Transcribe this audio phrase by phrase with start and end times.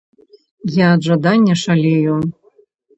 [0.79, 2.21] Я ад жадання шалею.